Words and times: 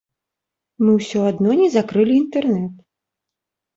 Мы 0.83 0.95
ўсё 0.99 1.19
адно 1.33 1.51
не 1.61 1.69
закрылі 1.75 2.13
інтэрнэт. 2.23 2.75